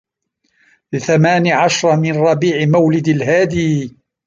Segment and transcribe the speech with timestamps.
[0.93, 3.95] لثمان عشر من ربيع مولد الهادي